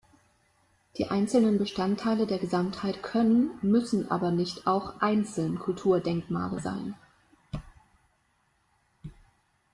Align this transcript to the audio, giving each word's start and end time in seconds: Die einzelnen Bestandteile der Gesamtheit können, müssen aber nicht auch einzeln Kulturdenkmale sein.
Die 0.97 1.09
einzelnen 1.11 1.59
Bestandteile 1.59 2.25
der 2.25 2.39
Gesamtheit 2.39 3.03
können, 3.03 3.51
müssen 3.61 4.09
aber 4.09 4.31
nicht 4.31 4.65
auch 4.65 4.99
einzeln 4.99 5.59
Kulturdenkmale 5.59 6.59
sein. 6.59 6.95